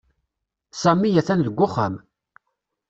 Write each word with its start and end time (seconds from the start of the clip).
Sami 0.81 1.09
atan 1.19 1.39
deg 1.45 1.57
uxxam. 1.65 1.95